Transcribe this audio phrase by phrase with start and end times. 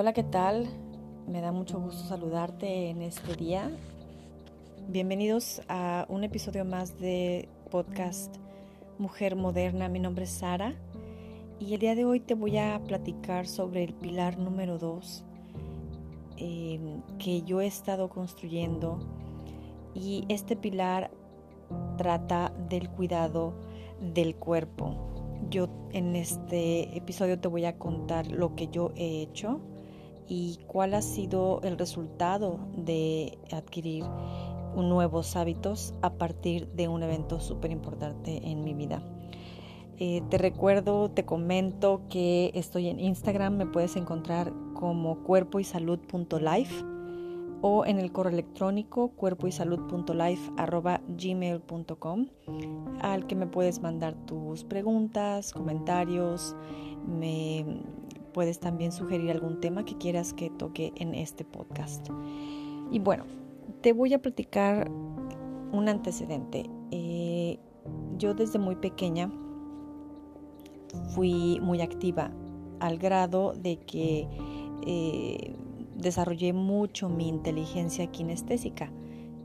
[0.00, 0.66] Hola, ¿qué tal?
[1.28, 3.70] Me da mucho gusto saludarte en este día.
[4.88, 8.34] Bienvenidos a un episodio más de podcast
[8.98, 9.90] Mujer Moderna.
[9.90, 10.72] Mi nombre es Sara
[11.58, 15.22] y el día de hoy te voy a platicar sobre el pilar número 2
[16.38, 19.00] em, que yo he estado construyendo
[19.94, 21.10] y este pilar
[21.98, 23.52] trata del cuidado
[24.00, 24.96] del cuerpo.
[25.50, 29.60] Yo en este episodio te voy a contar lo que yo he hecho
[30.30, 34.04] y cuál ha sido el resultado de adquirir
[34.76, 39.02] nuevos hábitos a partir de un evento súper importante en mi vida.
[39.98, 45.64] Eh, te recuerdo, te comento que estoy en Instagram, me puedes encontrar como cuerpo y
[45.64, 46.84] salud.life
[47.60, 49.50] o en el correo electrónico cuerpo y
[51.18, 52.26] gmail.com
[53.00, 56.56] al que me puedes mandar tus preguntas, comentarios,
[57.04, 57.82] me
[58.32, 62.08] puedes también sugerir algún tema que quieras que toque en este podcast.
[62.90, 63.24] Y bueno,
[63.80, 64.90] te voy a platicar
[65.72, 66.68] un antecedente.
[66.90, 67.58] Eh,
[68.18, 69.30] yo desde muy pequeña
[71.14, 72.30] fui muy activa
[72.80, 74.26] al grado de que
[74.86, 75.54] eh,
[75.96, 78.90] desarrollé mucho mi inteligencia kinestésica.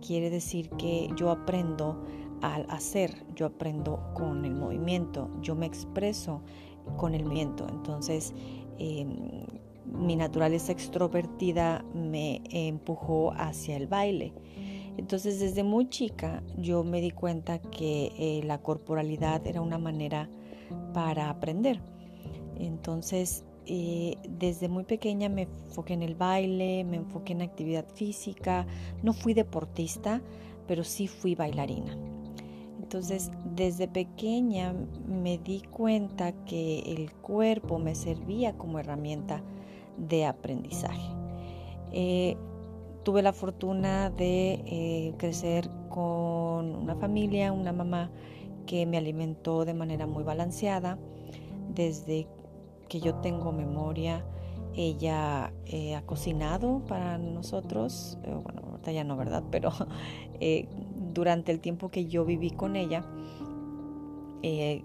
[0.05, 2.03] Quiere decir que yo aprendo
[2.41, 6.41] al hacer, yo aprendo con el movimiento, yo me expreso
[6.97, 7.65] con el movimiento.
[7.69, 8.33] Entonces,
[8.79, 9.45] Em,
[9.85, 14.33] mi naturaleza extrovertida me empujó hacia el baile.
[14.97, 20.29] Entonces desde muy chica yo me di cuenta que eh, la corporalidad era una manera
[20.93, 21.81] para aprender.
[22.57, 28.65] Entonces eh, desde muy pequeña me enfoqué en el baile, me enfoqué en actividad física.
[29.03, 30.21] No fui deportista,
[30.67, 32.14] pero sí fui bailarina.
[32.85, 34.75] Entonces, desde pequeña
[35.07, 39.41] me di cuenta que el cuerpo me servía como herramienta
[39.97, 41.09] de aprendizaje.
[41.91, 42.37] Eh,
[43.01, 48.11] tuve la fortuna de eh, crecer con una familia, una mamá
[48.67, 50.99] que me alimentó de manera muy balanceada.
[51.73, 52.27] Desde
[52.87, 54.23] que yo tengo memoria,
[54.75, 59.43] ella eh, ha cocinado para nosotros, bueno, ahorita ya no, ¿verdad?
[59.49, 59.71] Pero
[61.15, 63.03] durante el tiempo que yo viví con ella,
[64.43, 64.83] eh,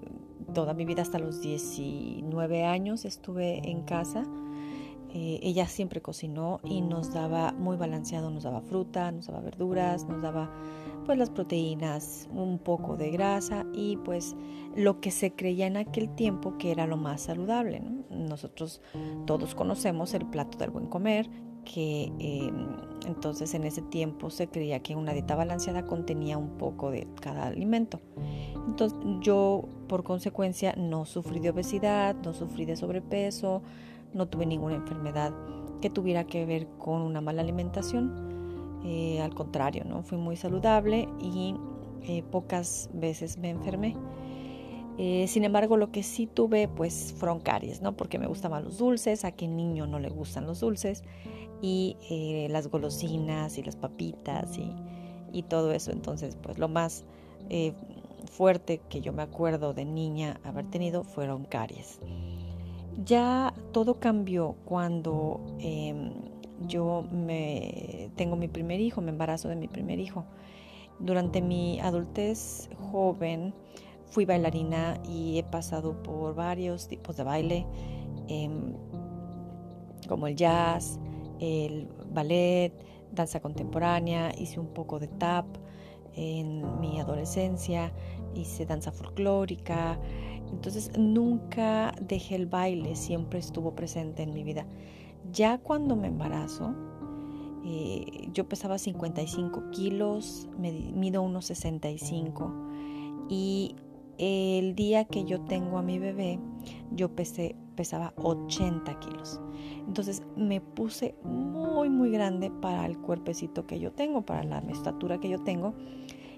[0.54, 4.24] toda mi vida hasta los 19 años estuve en casa.
[5.12, 10.06] Eh, ella siempre cocinó y nos daba muy balanceado, nos daba fruta, nos daba verduras,
[10.06, 10.50] nos daba
[11.04, 14.36] pues las proteínas, un poco de grasa y pues
[14.76, 17.82] lo que se creía en aquel tiempo que era lo más saludable.
[18.08, 18.80] Nosotros
[19.26, 21.28] todos conocemos el plato del buen comer,
[21.64, 22.76] que em,
[23.06, 27.46] entonces en ese tiempo se creía que una dieta balanceada contenía un poco de cada
[27.46, 28.00] alimento.
[28.66, 33.62] Entonces yo por consecuencia no sufrí de obesidad, no sufrí de sobrepeso,
[34.12, 35.32] no tuve ninguna enfermedad
[35.80, 38.28] que tuviera que ver con una mala alimentación.
[38.84, 40.02] Eh, al contrario, ¿no?
[40.02, 41.54] fui muy saludable y
[42.02, 43.96] eh, pocas veces me enfermé.
[45.02, 47.96] Eh, sin embargo, lo que sí tuve, pues, fueron caries, ¿no?
[47.96, 51.04] Porque me gustaban los dulces, a qué niño no le gustan los dulces
[51.62, 54.58] y eh, las golosinas y las papitas
[55.32, 55.90] y, todo eso.
[55.90, 57.06] Entonces, pues lo más
[57.48, 57.72] eh,
[58.30, 61.98] fuerte que yo me acuerdo de niña haber tenido fueron caries.
[63.02, 66.12] Ya todo cambió cuando em,
[66.68, 70.26] yo me tengo mi primer hijo, me embarazo de mi primer hijo.
[70.98, 73.54] Durante mi adultez joven
[74.10, 77.66] fui bailarina y he pasado por varios tipos de baile,
[78.28, 78.74] em,
[80.08, 80.98] como el jazz,
[81.38, 82.72] el ballet,
[83.12, 85.46] danza contemporánea, hice un poco de tap
[86.14, 87.92] en mi adolescencia,
[88.34, 89.98] hice danza folclórica,
[90.50, 94.66] entonces nunca dejé el baile, siempre estuvo presente en mi vida.
[95.32, 96.74] Ya cuando me embarazo,
[97.64, 102.52] eh, yo pesaba 55 kilos, me mido unos 65
[103.28, 103.76] y
[104.20, 106.38] el día que yo tengo a mi bebé,
[106.92, 109.40] yo pesé, pesaba 80 kilos.
[109.86, 115.18] Entonces me puse muy, muy grande para el cuerpecito que yo tengo, para la estatura
[115.20, 115.72] que yo tengo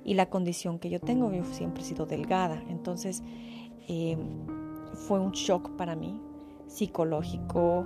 [0.04, 1.32] y la condición que yo tengo.
[1.32, 2.62] Yo siempre he sido delgada.
[2.68, 3.24] Entonces
[3.88, 4.16] eh,
[4.94, 6.20] fue un shock para mí,
[6.68, 7.84] psicológico,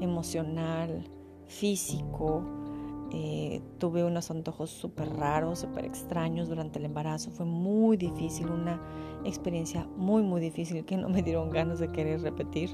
[0.00, 1.08] emocional,
[1.46, 2.65] físico.
[3.12, 7.30] Eh, tuve unos antojos súper raros, súper extraños durante el embarazo.
[7.30, 8.80] Fue muy difícil, una
[9.24, 12.70] experiencia muy, muy difícil que no me dieron ganas de querer repetir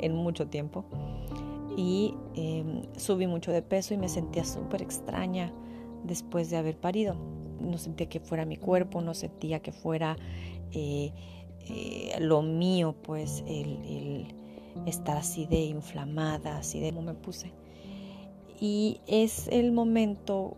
[0.00, 0.84] en mucho tiempo
[1.78, 5.52] y em, subí mucho de peso y me sentía súper extraña
[6.02, 7.14] después de haber parido.
[7.60, 10.16] No sentía que fuera mi cuerpo, no sentía que fuera
[10.72, 11.12] eh,
[11.68, 14.26] eh, lo mío, pues el,
[14.86, 17.52] estar así de inflamada, así de cómo me puse.
[18.60, 20.56] Y es el momento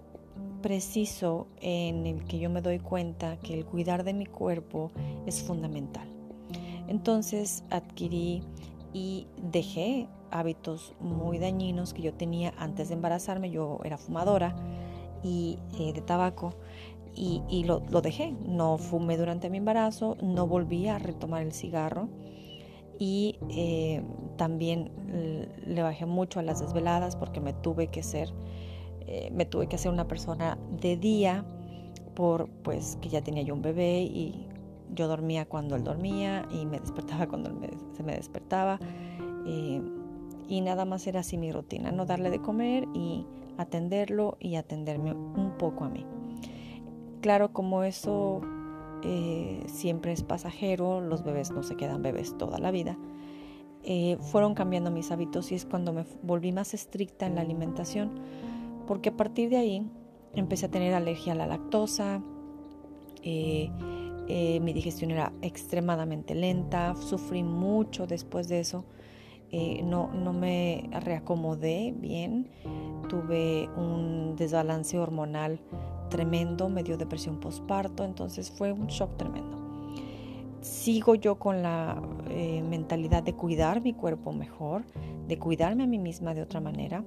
[0.63, 4.91] preciso en el que yo me doy cuenta que el cuidar de mi cuerpo
[5.27, 6.09] es fundamental.
[6.89, 8.43] Entonces adquirí
[8.93, 13.51] y dejé hábitos muy dañinos que yo tenía antes de embarazarme.
[13.51, 14.55] Yo era fumadora
[15.23, 16.55] y eh, de tabaco
[17.15, 18.33] y, lo, dejé.
[18.47, 22.09] No fumé durante mi embarazo, no volví a retomar el cigarro
[23.01, 24.03] y eh,
[24.37, 24.93] también
[25.67, 28.29] le bajé mucho a las desveladas porque me tuve que ser,
[29.07, 31.45] eh, me tuve que hacer una persona de día
[32.15, 34.47] por pues que ya tenía yo un bebé y
[34.95, 38.79] yo dormía cuando él dormía y me despertaba cuando él se me despertaba
[39.47, 39.81] eh,
[40.47, 43.25] y nada más era así mi rutina, no darle de comer y
[43.57, 46.05] atenderlo y atenderme un poco a mí.
[47.23, 48.43] Claro, como eso
[49.03, 52.99] eh, siempre es pasajero, los bebés no se quedan bebés toda la vida.
[53.83, 58.11] Eh, fueron cambiando mis hábitos y es cuando me volví más estricta en la alimentación,
[58.87, 59.91] porque a partir de ahí
[60.35, 62.23] empecé a tener alergia a la lactosa,
[63.23, 63.71] eh,
[64.63, 68.85] mi digestión era extremadamente lenta, sufrí mucho después de eso,
[69.83, 72.49] no, no me reacomodé bien,
[73.09, 75.59] tuve un desbalance hormonal
[76.11, 79.59] tremendo, me dio depresión postparto, entonces fue un shock tremendo.
[80.61, 84.83] Sigo yo con la eh, mentalidad de cuidar mi cuerpo mejor,
[85.27, 87.03] de cuidarme a mí misma de otra manera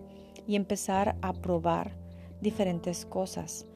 [0.48, 1.92] y empezar a probar
[2.42, 3.68] diferentes cosas.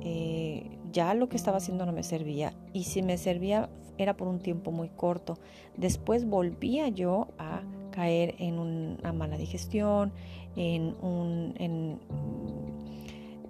[0.00, 4.28] Eh, ya lo que estaba haciendo no me servía y si me servía era por
[4.28, 5.38] un tiempo muy corto.
[5.76, 10.12] Después volvía yo a caer en una mala digestión,
[10.56, 11.98] en un...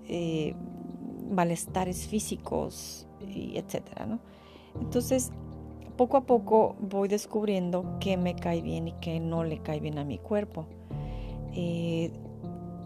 [0.08, 0.54] Eh,
[1.28, 4.20] malestares físicos, y etcétera, ¿no?
[4.80, 5.32] Entonces,
[5.96, 9.98] poco a poco voy descubriendo qué me cae bien y qué no le cae bien
[9.98, 10.66] a mi cuerpo.
[11.54, 12.12] Eh,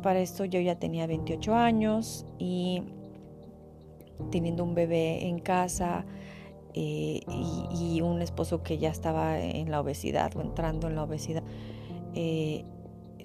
[0.02, 2.82] para esto yo ya tenía 28 años y
[4.30, 6.06] teniendo un bebé en casa
[6.74, 7.20] eh,
[7.70, 11.42] y, un esposo que ya estaba en la obesidad o entrando en la obesidad,
[12.14, 12.64] eh,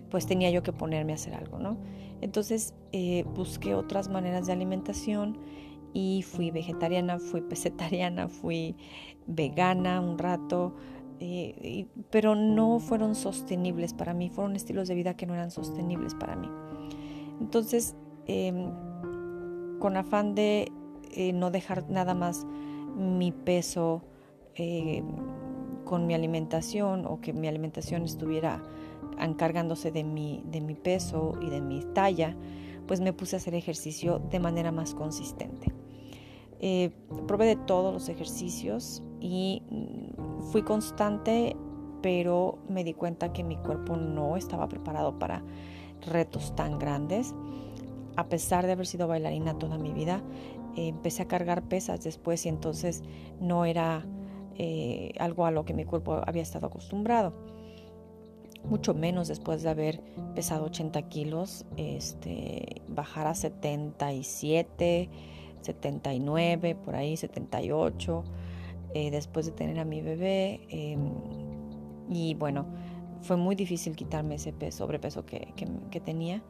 [0.09, 1.77] pues tenía yo que ponerme a hacer algo, ¿no?
[2.21, 5.37] Entonces eh, busqué otras maneras de alimentación
[5.93, 8.75] y fui vegetariana, fui pesetariana, fui
[9.25, 10.75] vegana un rato,
[11.19, 16.13] eh, pero no fueron sostenibles para mí, fueron estilos de vida que no eran sostenibles
[16.15, 16.49] para mí.
[17.39, 18.71] Entonces, em,
[19.79, 20.71] con afán de
[21.11, 22.45] eh, no dejar nada más
[22.95, 24.01] mi peso
[25.85, 28.63] con mi alimentación o que mi alimentación estuviera
[29.25, 32.35] encargándose de mi, de mi peso y de mi talla,
[32.87, 35.73] pues me puse a hacer ejercicio de manera más consistente.
[36.59, 36.91] Eh,
[37.27, 41.55] probé de todos los ejercicios y mm, fui constante,
[42.01, 45.43] pero me di cuenta que mi cuerpo no estaba preparado para
[46.01, 47.35] retos tan grandes.
[48.15, 50.23] A pesar de haber sido bailarina toda mi vida,
[50.75, 53.03] empecé a cargar pesas después y entonces
[53.39, 54.05] no era
[54.55, 57.56] eh, algo a lo que mi cuerpo había estado acostumbrado
[58.69, 60.01] mucho menos después de haber
[60.35, 65.09] pesado 80 kilos, este, bajar a 77,
[65.61, 68.23] 79, por ahí 78,
[68.93, 70.61] eh, después de tener a mi bebé.
[70.69, 71.11] Em,
[72.09, 72.65] y bueno,
[73.21, 75.53] fue muy difícil quitarme ese peso, sobrepeso que,
[75.91, 76.41] que, tenía.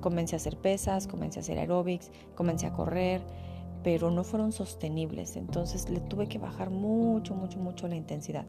[0.00, 3.22] comencé a hacer pesas, comencé a hacer aeróbics, comencé a correr,
[3.82, 5.36] pero no fueron sostenibles.
[5.36, 8.46] Entonces le tuve que bajar mucho, mucho, mucho la intensidad.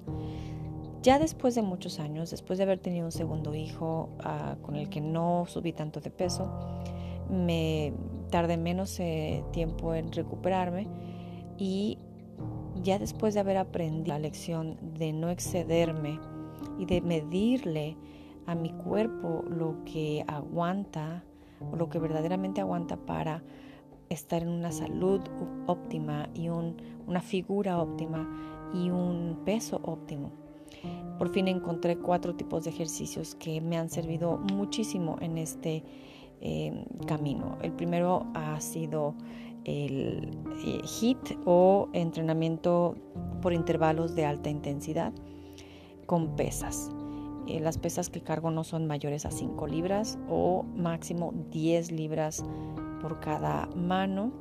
[1.02, 4.90] Ya después de muchos años, después de haber tenido un segundo hijo ah, con el
[4.90, 6.52] que no subí tanto de peso,
[7.30, 7.94] me
[8.30, 10.88] tardé menos eh, tiempo en recuperarme
[11.58, 11.98] y
[12.84, 16.20] ya después de haber aprendido la lección de no excederme
[16.78, 17.98] y de medirle
[18.46, 21.24] a mi cuerpo lo que aguanta
[21.76, 23.44] lo que verdaderamente aguanta para
[24.10, 25.22] estar en una salud
[25.68, 28.28] óptima y una figura óptima
[28.74, 30.41] y un peso óptimo.
[31.22, 35.84] Por fin encontré cuatro tipos de ejercicios que me han servido muchísimo en este
[36.40, 37.60] em, camino.
[37.62, 39.14] El primero ha sido
[39.64, 40.32] el
[40.64, 42.96] HIT o entrenamiento
[43.40, 45.14] por intervalos de alta intensidad
[46.08, 46.90] con pesas.
[47.46, 52.44] Eh, las pesas que cargo no son mayores a 5 libras o máximo 10 libras
[53.00, 54.32] por cada mano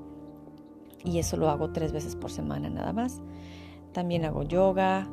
[1.05, 3.21] y eso lo hago tres veces por semana nada más.
[3.93, 5.07] También hago yoga,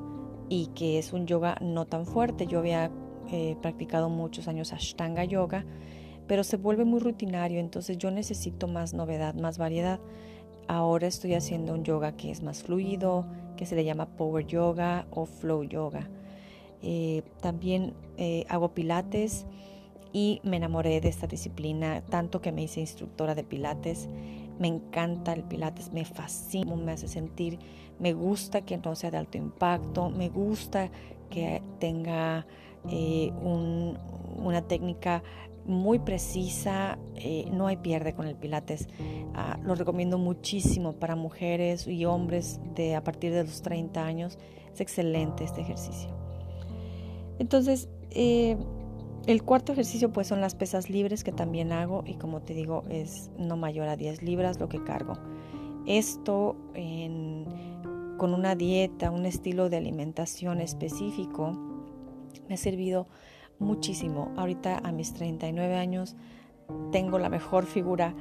[0.50, 2.48] y que es un yoga no tan fuerte.
[2.48, 2.92] Yo había
[3.32, 5.66] eh, practicado muchos años Ashtanga Yoga,
[6.28, 10.00] pero se vuelve muy rutinario, entonces yo necesito más novedad, más variedad.
[10.68, 13.26] Ahora estoy haciendo un yoga que es más fluido,
[13.56, 16.10] que se le llama Power Yoga o Flow Yoga.
[16.82, 19.46] Eh, también eh, hago pilates
[20.14, 24.10] y me enamoré de esta disciplina, tanto que me hice instructora de pilates.
[24.60, 27.60] Me encanta el pilates, me fascina, me hace sentir,
[28.00, 30.90] me gusta que no sea de alto impacto, me gusta
[31.30, 32.46] que tenga
[32.90, 35.24] eh, una técnica
[35.66, 38.88] muy precisa, eh, no hay pierde con el pilates.
[39.34, 44.40] Ah, lo recomiendo muchísimo para mujeres y hombres de a partir de los 30 años.
[44.74, 46.10] Es excelente este ejercicio.
[47.38, 48.58] Entonces, eh,
[49.28, 52.84] el cuarto ejercicio pues son las pesas libres que también hago y como te digo
[52.90, 55.16] es no mayor a 10 libras lo que cargo.
[55.86, 56.56] Esto
[58.18, 61.54] con una dieta, un estilo de alimentación específico
[62.48, 63.08] me ha servido
[63.60, 64.32] muchísimo.
[64.38, 66.16] Ahorita a mis 39 años
[66.92, 68.16] tengo la mejor figura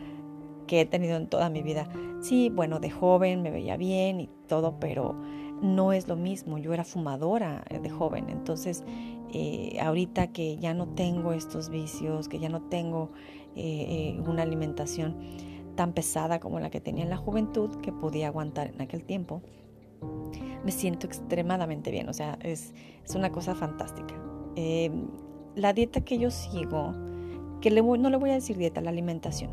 [0.66, 1.88] que he tenido en toda mi vida.
[2.20, 5.14] Sí, bueno, de joven me veía bien y todo, pero
[5.62, 6.58] no es lo mismo.
[6.58, 8.84] Yo era fumadora de joven, entonces
[9.32, 13.10] eh, ahorita que ya no tengo estos vicios, que ya no tengo
[13.54, 15.16] eh, eh, una alimentación
[15.76, 19.42] tan pesada como la que tenía en la juventud, que podía aguantar en aquel tiempo,
[20.66, 22.08] me siento extremadamente bien.
[22.08, 24.14] O sea, es, es una cosa fantástica.
[25.54, 26.92] la dieta que yo sigo,
[27.60, 29.52] que no le voy a decir dieta, la alimentación.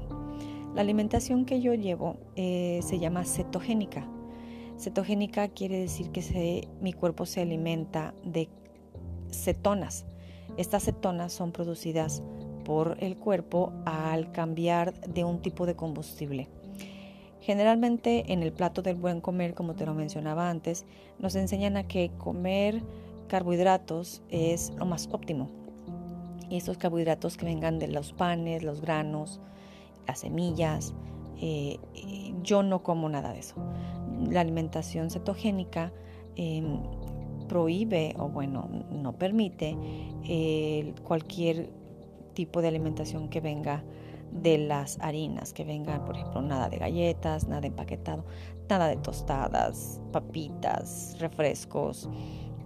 [0.74, 4.08] La alimentación que yo llevo se llama cetogénica.
[4.80, 8.50] Cetogénica quiere decir que mi cuerpo se alimenta de
[9.32, 10.06] cetonas.
[10.58, 12.24] Estas cetonas son producidas
[12.66, 16.50] por el cuerpo al cambiar de un tipo de combustible.
[17.44, 20.86] Generalmente en el plato del buen comer, como te lo mencionaba antes,
[21.20, 22.82] nos enseñan a que comer
[23.28, 25.50] carbohidratos es lo más óptimo.
[26.50, 29.42] Y estos carbohidratos que vengan de los panes, los granos,
[30.08, 30.94] las semillas,
[31.42, 31.80] eh,
[32.44, 33.56] yo no como nada de eso.
[34.30, 35.92] La alimentación cetogénica
[36.38, 36.80] em,
[37.50, 39.76] prohíbe o bueno, no permite
[41.04, 41.70] cualquier
[42.36, 43.84] tipo de alimentación que venga
[44.32, 48.26] de las harinas, que venga, por ejemplo, nada de galletas, nada empaquetado,
[48.70, 52.10] nada de tostadas, papitas, refrescos,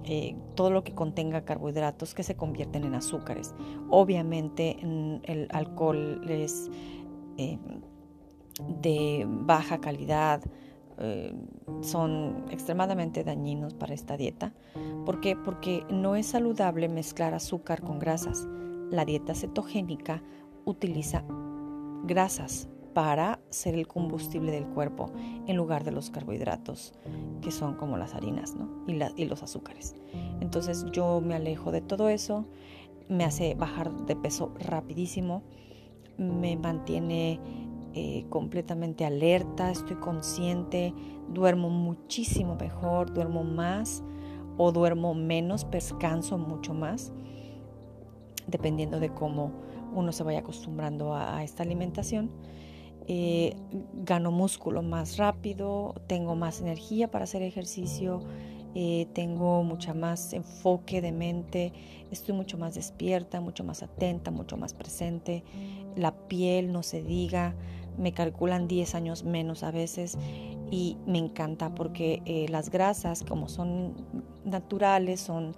[0.05, 3.53] eh, todo lo que contenga carbohidratos que se convierten en azúcares.
[3.89, 6.69] Obviamente el alcohol es
[7.37, 7.57] eh,
[8.81, 10.41] de baja calidad,
[10.99, 11.33] eh,
[11.81, 14.53] son extremadamente dañinos para esta dieta.
[15.05, 15.35] ¿Por qué?
[15.35, 18.47] Porque no es saludable mezclar azúcar con grasas.
[18.89, 20.23] La dieta cetogénica
[20.65, 21.23] utiliza
[22.07, 25.11] grasas para ser el combustible del cuerpo
[25.45, 26.93] en lugar de los carbohidratos,
[27.41, 28.55] que son como las harinas
[28.87, 29.95] y, y los azúcares.
[30.41, 32.45] Entonces yo me alejo de todo eso,
[33.07, 35.43] me hace bajar de peso rapidísimo,
[36.17, 37.39] me mantiene
[37.93, 40.93] eh, completamente alerta, estoy consciente,
[41.33, 44.03] duermo muchísimo mejor, duermo más
[44.57, 47.11] o duermo menos, descanso mucho más,
[48.47, 49.51] dependiendo de cómo
[49.97, 52.29] uno se vaya acostumbrando a, esta alimentación.
[53.07, 53.55] Eh,
[54.03, 58.19] gano músculo más rápido, tengo más energía para hacer ejercicio,
[58.75, 61.73] eh, tengo mucha más enfoque de mente,
[62.11, 65.43] estoy mucho más despierta, mucho más atenta, mucho más presente,
[65.95, 67.55] la piel no se diga,
[67.97, 70.17] me calculan 10 años menos a veces
[70.69, 73.95] y me encanta porque eh, las grasas como son
[74.43, 75.55] naturales, son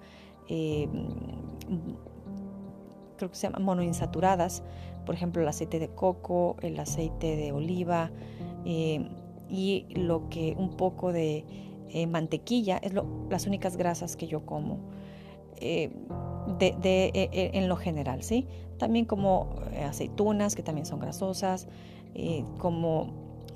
[3.20, 4.62] creo que se llaman monoinsaturadas,
[5.06, 8.10] por ejemplo el aceite de coco, el aceite de oliva
[8.64, 9.08] eh,
[9.48, 11.44] y lo que un poco de
[12.08, 12.92] mantequilla es
[13.28, 14.78] las únicas grasas que yo como.
[15.60, 17.10] De,
[17.52, 18.46] en lo general, ¿sí?
[18.78, 19.50] También como
[19.86, 21.68] aceitunas, que también son grasosas,
[22.14, 23.06] eh, como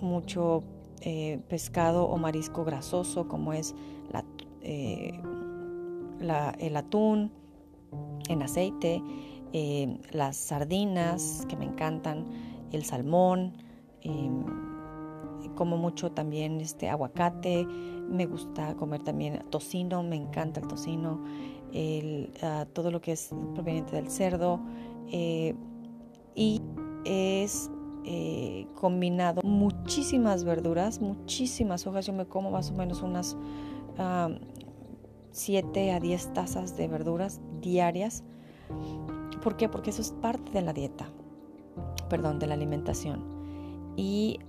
[0.01, 0.63] mucho
[1.01, 3.75] eh, pescado o marisco grasoso como es
[4.63, 5.21] eh,
[6.21, 7.33] el atún
[8.29, 9.03] en aceite,
[10.11, 12.25] las sardinas que me encantan,
[12.73, 13.53] el salmón,
[15.55, 21.23] como mucho también este aguacate, me gusta comer también tocino, me encanta el tocino,
[22.43, 24.61] ah, todo lo que es proveniente del cerdo
[26.35, 26.61] y
[27.05, 27.71] es
[28.07, 32.07] eh, combinado muchísimas verduras, muchísimas hojas.
[32.07, 33.37] Yo me como más o menos unas
[35.31, 38.23] 7 a 10 tazas de verduras diarias.
[39.45, 39.69] ¿Por qué?
[39.69, 41.07] Porque eso es parte de la dieta,
[42.09, 43.23] perdón, de la alimentación.
[43.97, 44.41] Y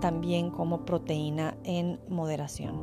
[0.00, 2.80] también como proteína en moderación.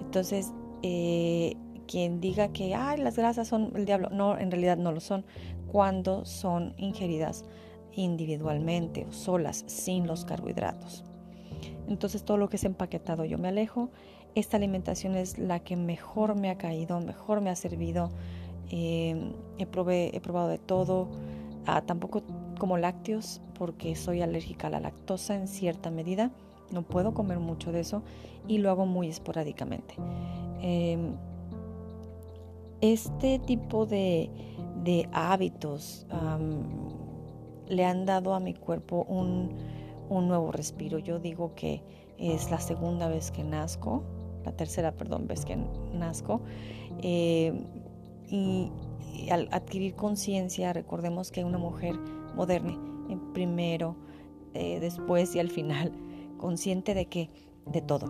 [0.00, 0.52] Entonces,
[0.82, 5.00] eh, quien diga que Ay, las grasas son el diablo, no, en realidad no lo
[5.00, 5.24] son
[5.70, 7.44] cuando son ingeridas
[7.92, 11.04] individualmente o solas sin los carbohidratos.
[11.86, 13.90] Entonces todo lo que es empaquetado yo me alejo.
[14.34, 18.10] Esta alimentación es la que mejor me ha caído, mejor me ha servido.
[18.72, 21.08] He, he probado de todo,
[21.66, 22.22] ah, tampoco
[22.58, 26.30] como lácteos porque soy alérgica a la lactosa en cierta medida,
[26.72, 28.02] no puedo comer mucho de eso
[28.48, 29.94] y lo hago muy esporádicamente.
[30.60, 31.14] Em,
[32.80, 34.30] este tipo de,
[35.12, 36.06] hábitos
[37.68, 39.56] le han dado a mi cuerpo un,
[40.08, 40.98] nuevo respiro.
[40.98, 41.82] Yo digo que
[42.18, 44.02] es la segunda vez que nazco,
[44.44, 45.56] la tercera, perdón, vez que
[45.94, 46.40] nazco.
[47.02, 47.64] Em,
[48.32, 48.72] y,
[49.30, 51.98] al adquirir conciencia, recordemos que una mujer
[52.34, 52.78] moderna,
[53.34, 53.94] primero,
[54.54, 55.92] eh, después y al final,
[56.38, 57.30] consciente de que,
[57.66, 58.06] de todo,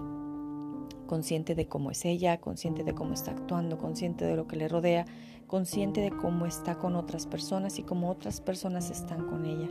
[1.07, 4.69] consciente de cómo es ella, consciente de cómo está actuando, consciente de lo que le
[4.69, 5.07] rodea,
[5.49, 9.69] consciente de cómo está con otras personas y cómo otras personas están con ella.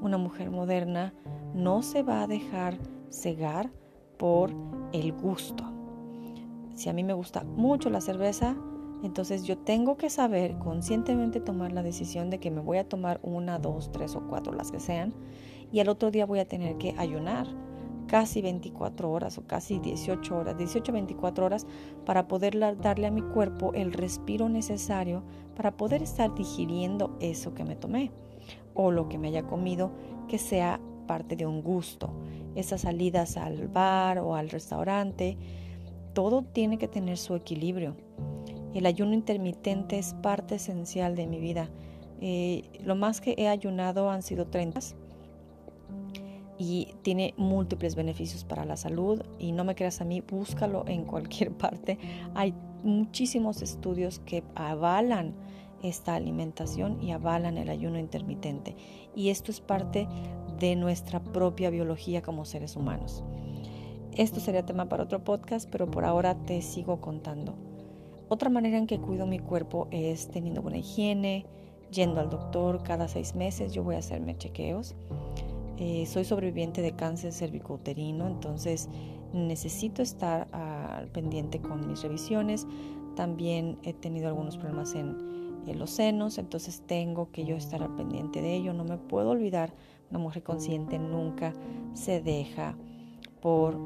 [0.00, 1.12] Una mujer moderna
[1.54, 2.78] no se va a dejar
[3.10, 3.70] cegar
[4.16, 4.52] por
[4.92, 5.64] el gusto.
[6.74, 8.56] Si a mí me gusta mucho la cerveza,
[9.02, 13.20] entonces yo tengo que saber conscientemente tomar la decisión de que me voy a tomar
[13.22, 15.14] una, dos, tres o cuatro, las que sean,
[15.72, 17.46] y al otro día voy a tener que ayunar
[18.06, 21.66] casi 24 horas o casi 18 horas, 18 24 horas
[22.04, 25.22] para poder darle a mi cuerpo el respiro necesario
[25.54, 28.10] para poder estar digiriendo eso que me tomé
[28.74, 29.92] o lo que me haya comido
[30.28, 32.10] que sea parte de un gusto.
[32.56, 35.36] Esas salidas al bar o al restaurante,
[36.12, 37.94] todo tiene que tener su equilibrio.
[38.74, 41.68] El ayuno intermitente es parte esencial de mi vida.
[42.20, 44.80] Eh, lo más que he ayunado han sido 30
[46.58, 51.04] y tiene múltiples beneficios para la salud y no me creas a mí, búscalo en
[51.04, 51.98] cualquier parte.
[52.34, 55.34] Hay muchísimos estudios que avalan
[55.82, 58.76] esta alimentación y avalan el ayuno intermitente
[59.16, 60.06] y esto es parte
[60.58, 63.24] de nuestra propia biología como seres humanos.
[64.12, 67.69] Esto sería tema para otro podcast, pero por ahora te sigo contando.
[68.30, 71.46] Otra manera en que cuido mi cuerpo es teniendo buena higiene,
[71.90, 74.94] yendo al doctor cada seis meses, yo voy a hacerme chequeos.
[75.78, 78.88] Eh, soy sobreviviente de cáncer cervicouterino, entonces
[79.32, 82.68] necesito estar al pendiente con mis revisiones.
[83.16, 85.28] También he tenido algunos problemas en,
[85.74, 88.72] los senos, entonces tengo que yo estar al pendiente de ello.
[88.72, 89.72] No me puedo olvidar,
[90.10, 91.52] una mujer consciente nunca
[91.94, 92.76] se deja
[93.40, 93.76] por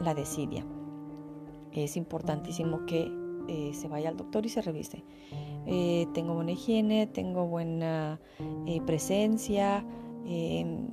[0.00, 0.64] la desidia.
[1.72, 3.19] Es importantísimo que
[3.50, 5.04] eh, se vaya al doctor y se revise.
[5.66, 8.18] Eh, tengo buena higiene, tengo buena
[8.86, 9.84] presencia
[10.24, 10.88] em,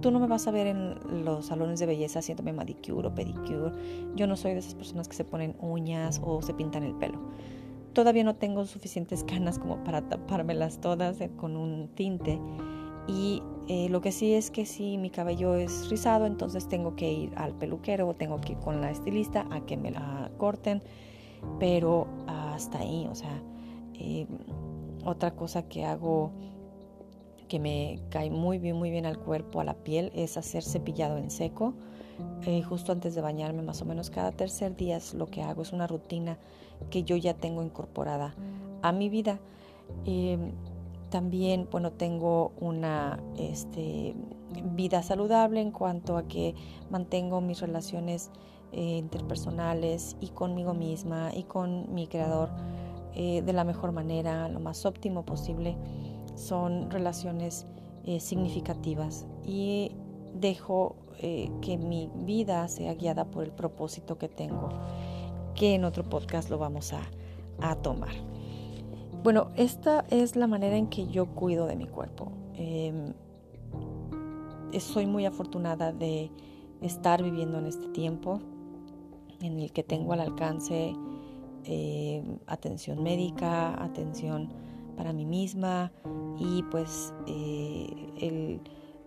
[0.00, 3.72] Tú no me vas a ver en los salones de belleza haciéndome manicure o pedicure.
[4.16, 7.20] Yo no soy de esas personas que se ponen uñas o se pintan el pelo.
[7.92, 12.40] Todavía no tengo suficientes canas como para tapármelas todas eh, con un tinte.
[13.06, 17.12] Y eh, lo que sí es que si mi cabello es rizado, entonces tengo que
[17.12, 20.82] ir al peluquero o tengo que ir con la estilista a que me la corten.
[21.58, 23.42] Pero hasta ahí, o sea,
[23.94, 24.26] eh,
[25.04, 26.32] otra cosa que hago
[27.48, 31.18] que me cae muy bien, muy bien al cuerpo, a la piel, es hacer cepillado
[31.18, 31.74] en seco.
[32.46, 35.62] Eh, justo antes de bañarme, más o menos cada tercer día es lo que hago.
[35.62, 36.38] Es una rutina
[36.90, 38.34] que yo ya tengo incorporada
[38.80, 39.38] a mi vida.
[40.06, 40.38] Eh,
[41.10, 44.14] también, bueno, tengo una este,
[44.74, 46.54] vida saludable en cuanto a que
[46.90, 48.30] mantengo mis relaciones
[48.72, 52.50] eh, interpersonales y conmigo misma y con mi creador
[53.14, 55.76] de la mejor manera, lo más óptimo posible
[56.34, 57.66] son relaciones
[58.04, 59.92] eh, significativas y
[60.34, 64.70] dejo eh, que mi vida sea guiada por el propósito que tengo,
[65.54, 67.02] que en otro podcast lo vamos a,
[67.80, 68.10] tomar.
[69.22, 72.32] Bueno, esta es la manera en que yo cuido de mi cuerpo.
[72.54, 73.12] Em,
[74.80, 76.32] soy muy afortunada de
[76.80, 78.40] estar viviendo en este tiempo
[79.42, 80.94] en el que tengo al alcance
[81.64, 84.48] em, atención médica, atención
[84.96, 85.92] para mí misma
[86.38, 87.86] y pues eh,
[88.20, 88.60] el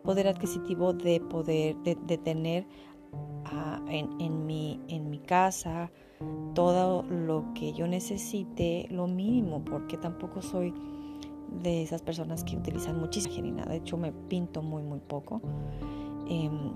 [0.04, 2.68] poder adquisitivo de poder, de, tener
[3.46, 5.92] ah, en, mi, en mi casa
[6.54, 10.74] todo lo que yo necesite, lo mínimo, porque tampoco soy
[11.62, 13.52] de esas personas que utilizan muchísima ni.
[13.52, 15.42] De hecho, me pinto muy, muy poco.
[16.28, 16.74] Em,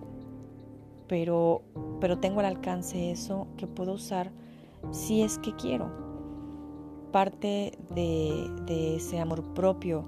[1.09, 1.63] pero,
[1.99, 4.31] pero tengo al alcance eso que puedo usar
[4.91, 5.91] si es que quiero
[7.11, 10.05] parte de, ese amor propio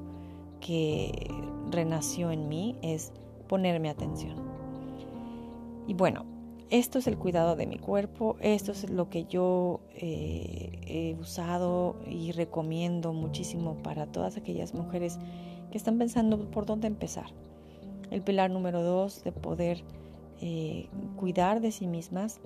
[0.60, 1.30] que
[1.72, 3.12] renació en mí es
[3.48, 4.36] ponerme atención.
[5.88, 6.26] Y bueno,
[6.70, 11.96] esto es el cuidado de mi cuerpo, esto es lo que yo eh, he usado
[12.08, 15.18] y recomiendo muchísimo para todas aquellas mujeres
[15.72, 17.26] que están pensando por dónde empezar.
[18.12, 19.84] El pilar número dos de poder
[20.42, 22.42] eh, cuidar de sí mismas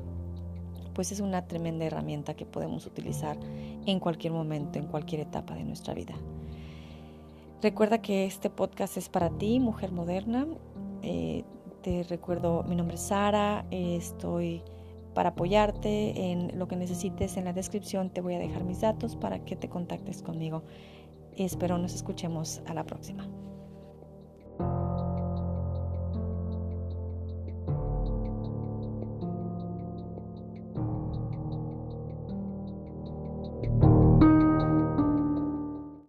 [0.95, 3.37] pues es una tremenda herramienta que podemos utilizar
[3.85, 6.15] en cualquier momento, en cualquier etapa de nuestra vida.
[7.61, 10.47] Recuerda que este podcast es para ti, mujer moderna.
[11.03, 11.43] Eh,
[11.81, 14.63] te recuerdo, mi nombre es Sara, estoy
[15.13, 17.37] para apoyarte en lo que necesites.
[17.37, 20.63] En la descripción te voy a dejar mis datos para que te contactes conmigo.
[21.37, 23.44] Espero nos escuchemos a la próxima.